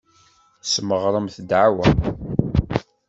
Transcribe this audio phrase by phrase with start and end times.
[0.61, 1.87] Tesmeɣremt ddeɛwa.